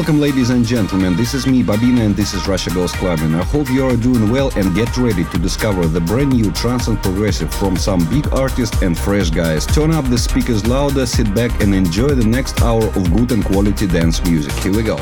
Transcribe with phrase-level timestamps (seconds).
[0.00, 1.14] Welcome, ladies and gentlemen.
[1.14, 3.34] This is me, Bobina, and this is Russia Goes Clubbing.
[3.34, 6.88] I hope you are doing well and get ready to discover the brand new trance
[6.88, 9.66] and progressive from some big artists and fresh guys.
[9.66, 13.44] Turn up the speakers louder, sit back, and enjoy the next hour of good and
[13.44, 14.52] quality dance music.
[14.64, 14.96] Here we go.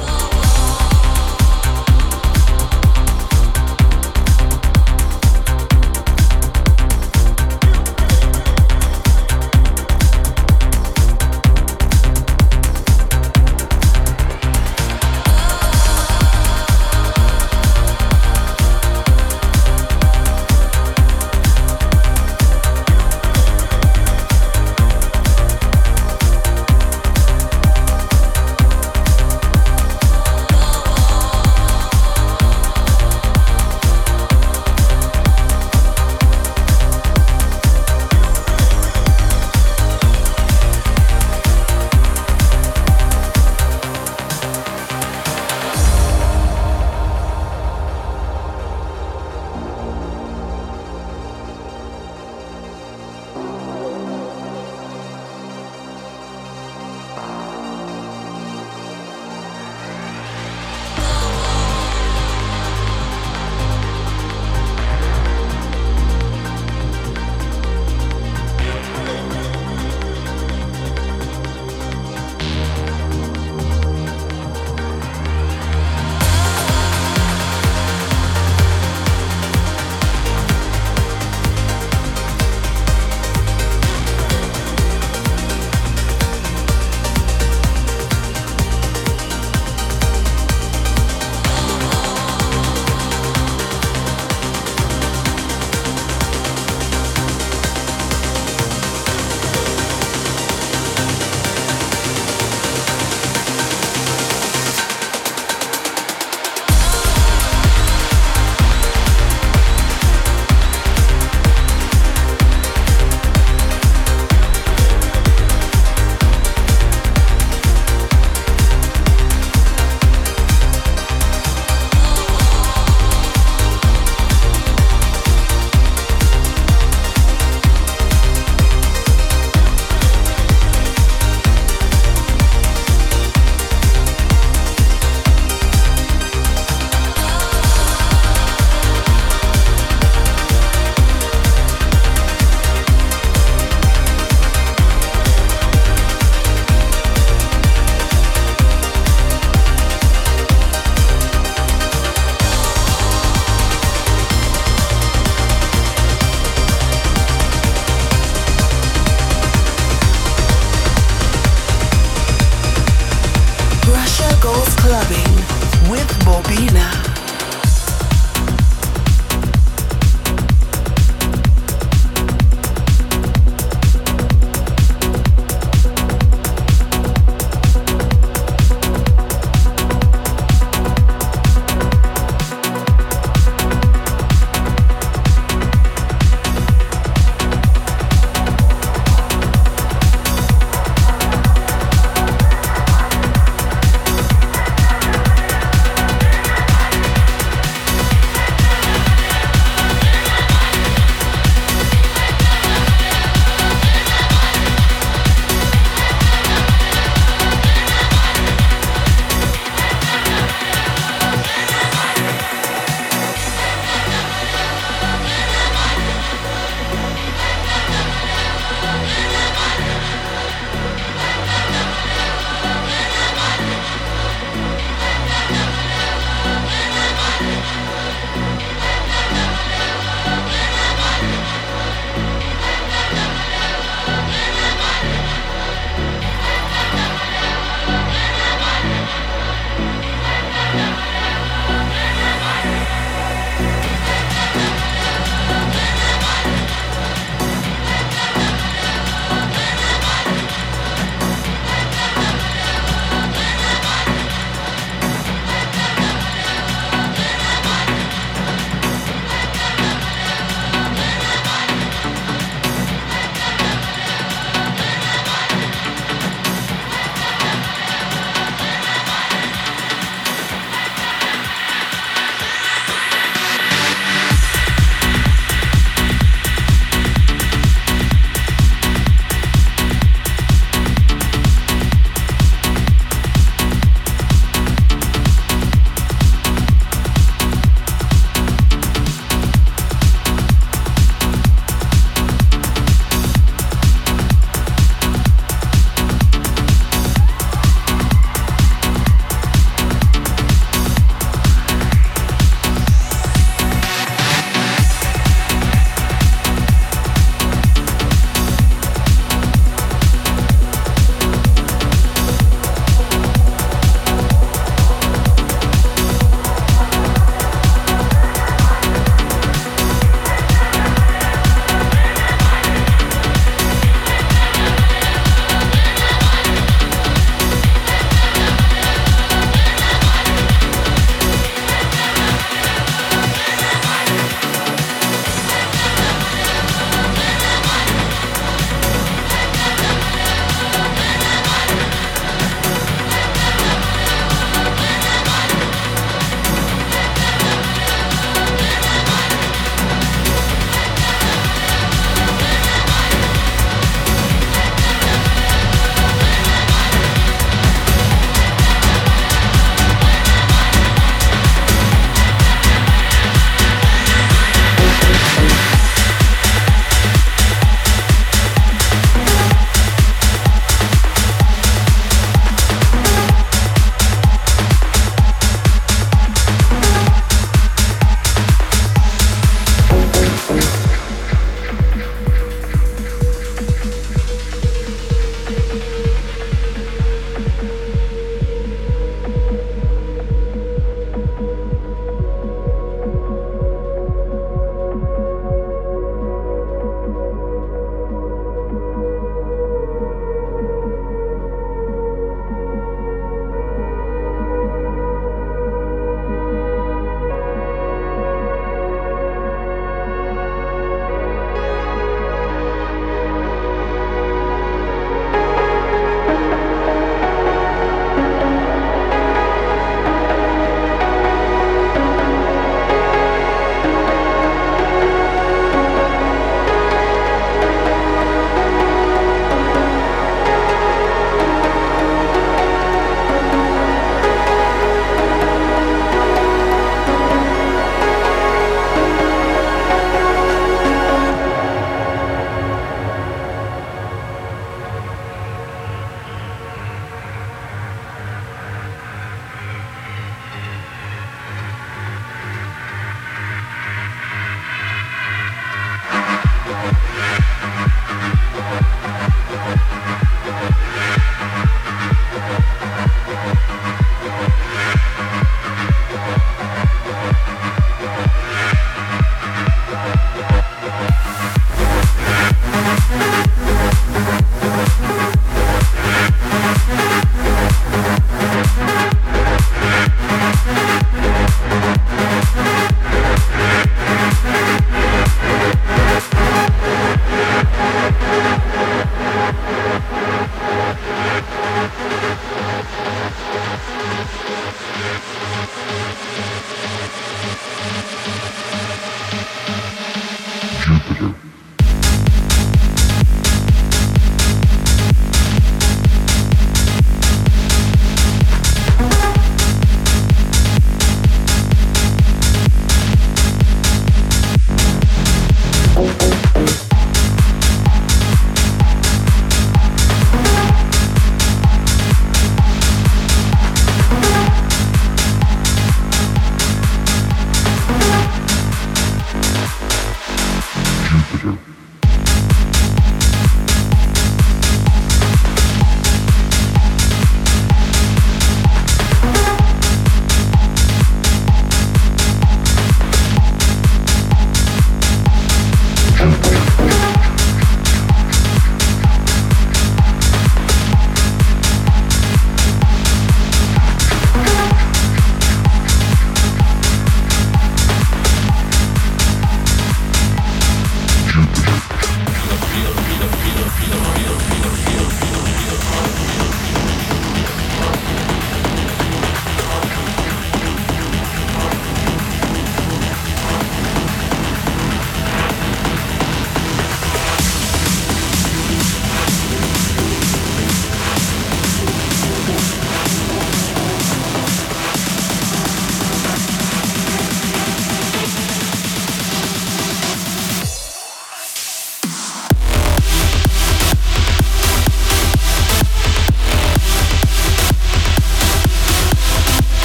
[166.24, 167.17] Bobina.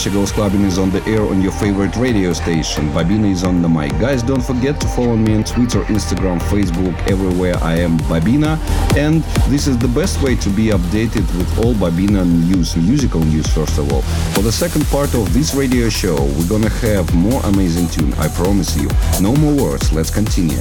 [0.00, 2.88] Russia Goes Clubbing is on the air on your favorite radio station.
[2.92, 3.90] Bobina is on the mic.
[4.00, 8.56] Guys, don't forget to follow me on Twitter, Instagram, Facebook, everywhere I am Bobina.
[8.96, 13.46] And this is the best way to be updated with all Bobina news, musical news
[13.48, 14.00] first of all.
[14.32, 18.28] For the second part of this radio show, we're gonna have more amazing tune, I
[18.28, 18.88] promise you.
[19.20, 20.56] No more words, let's continue.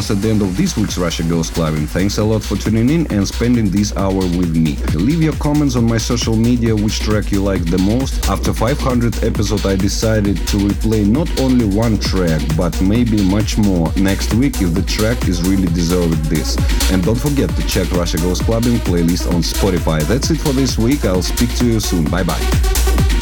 [0.00, 1.86] Almost at the end of this week's Russia Goes Clubbing.
[1.86, 4.76] Thanks a lot for tuning in and spending this hour with me.
[4.94, 8.26] Leave your comments on my social media which track you like the most.
[8.26, 13.92] After 500 episodes I decided to replay not only one track but maybe much more
[13.96, 16.56] next week if the track is really deserved this.
[16.90, 20.00] And don't forget to check Russia Goes Clubbing playlist on Spotify.
[20.04, 21.04] That's it for this week.
[21.04, 22.04] I'll speak to you soon.
[22.08, 23.19] Bye bye.